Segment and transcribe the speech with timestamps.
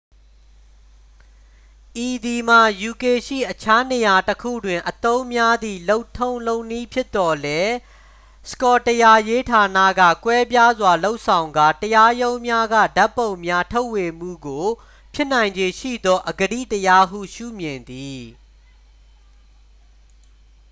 [2.07, 7.73] ဤသည်မှာ ယူကေရှိ အခြားနေရာတစ်ခုတွင် အသုံးများသည့် လုပ်ထုံးလုပ်နည်းဖြစ်သော်လည်း
[8.49, 14.65] စကော့တရားရေးဌာနက ကွဲပြားစွာ လုပ်ဆောင်ကာ တရားရုံးများက ဓာတ်ပုံများ ထုတ်ဝေမှုကို
[15.13, 18.21] ဖြစ်နိုင်ခြေရှိသော အဂတိတရားဟု ရှုမြင်သည်